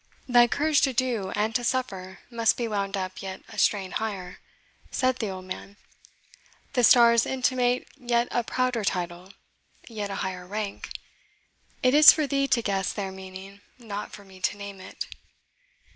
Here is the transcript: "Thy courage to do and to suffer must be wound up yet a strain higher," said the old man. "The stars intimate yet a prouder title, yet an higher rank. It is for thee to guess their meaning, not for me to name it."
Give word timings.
"Thy 0.27 0.47
courage 0.47 0.81
to 0.81 0.93
do 0.93 1.31
and 1.35 1.53
to 1.53 1.63
suffer 1.63 2.21
must 2.31 2.57
be 2.57 2.67
wound 2.67 2.97
up 2.97 3.21
yet 3.21 3.43
a 3.49 3.59
strain 3.59 3.91
higher," 3.91 4.39
said 4.89 5.17
the 5.17 5.29
old 5.29 5.45
man. 5.45 5.77
"The 6.73 6.83
stars 6.83 7.27
intimate 7.27 7.87
yet 7.95 8.27
a 8.31 8.43
prouder 8.43 8.83
title, 8.83 9.31
yet 9.87 10.09
an 10.09 10.15
higher 10.17 10.47
rank. 10.47 10.89
It 11.83 11.93
is 11.93 12.11
for 12.11 12.25
thee 12.25 12.47
to 12.47 12.63
guess 12.63 12.91
their 12.91 13.11
meaning, 13.11 13.61
not 13.77 14.11
for 14.11 14.25
me 14.25 14.39
to 14.39 14.57
name 14.57 14.81
it." 14.81 15.05